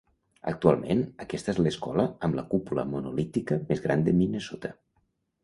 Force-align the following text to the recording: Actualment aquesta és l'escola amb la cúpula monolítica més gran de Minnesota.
Actualment 0.51 1.03
aquesta 1.25 1.53
és 1.53 1.59
l'escola 1.65 2.05
amb 2.29 2.39
la 2.39 2.47
cúpula 2.55 2.87
monolítica 2.95 3.61
més 3.69 3.85
gran 3.87 4.09
de 4.09 4.17
Minnesota. 4.23 4.75